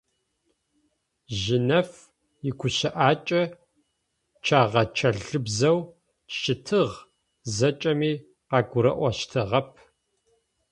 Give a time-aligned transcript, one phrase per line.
[1.39, 1.89] Жьынэф
[2.49, 3.41] игущыӏакӏэ
[4.45, 5.79] чӏэгъычӏэлъыбзэу
[6.37, 6.95] щытыгъ,
[7.55, 8.11] зэкӏэми
[8.49, 9.69] къагурыӏощтыгъэп.